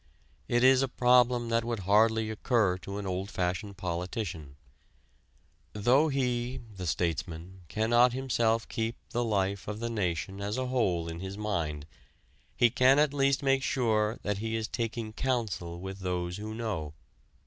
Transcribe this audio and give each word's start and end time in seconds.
It 0.47 0.63
is 0.63 0.81
a 0.81 0.87
problem 0.87 1.49
that 1.49 1.63
would 1.63 1.81
hardly 1.81 2.31
occur 2.31 2.79
to 2.79 2.97
an 2.97 3.05
old 3.05 3.29
fashioned 3.29 3.77
politician: 3.77 4.55
"Though 5.73 6.07
he 6.07 6.59
(the 6.75 6.87
statesman) 6.87 7.61
cannot 7.67 8.11
himself 8.11 8.67
keep 8.67 8.95
the 9.11 9.23
life 9.23 9.67
of 9.67 9.79
the 9.79 9.91
nation 9.91 10.41
as 10.41 10.57
a 10.57 10.65
whole 10.65 11.07
in 11.07 11.19
his 11.19 11.37
mind, 11.37 11.85
he 12.57 12.71
can 12.71 12.97
at 12.97 13.13
least 13.13 13.43
make 13.43 13.61
sure 13.61 14.17
that 14.23 14.39
he 14.39 14.55
is 14.55 14.67
taking 14.67 15.13
counsel 15.13 15.79
with 15.79 15.99
those 15.99 16.37
who 16.37 16.55
know...." 16.55 16.95